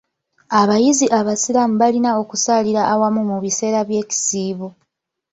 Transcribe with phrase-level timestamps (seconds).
[0.59, 4.67] Abayizi abasiraamu balina okusaalira awamu mu biseera by'ekisiibo.